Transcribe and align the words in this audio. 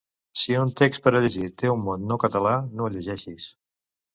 Si 0.43 0.55
un 0.61 0.71
text 0.79 1.03
per 1.07 1.13
a 1.19 1.21
llegir 1.25 1.49
té 1.63 1.71
un 1.73 1.85
mot 1.89 2.07
no 2.13 2.19
català, 2.27 2.57
no 2.81 2.89
el 2.89 2.99
llegeixis! 2.99 3.47